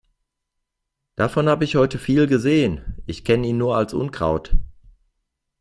Davon 1.15 1.47
hab 1.47 1.61
ich 1.61 1.75
heute 1.75 1.99
viel 1.99 2.25
gesehen. 2.25 2.95
Ich 3.05 3.23
kenne 3.23 3.45
ihn 3.45 3.57
nur 3.59 3.77
als 3.77 3.93
Unkraut. 3.93 4.55